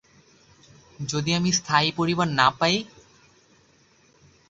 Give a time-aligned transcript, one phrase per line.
[1.03, 2.75] যদি আমি স্থায়ী পরিবার না পাই?